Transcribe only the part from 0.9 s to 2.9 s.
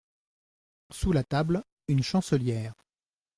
la table, une chancelière.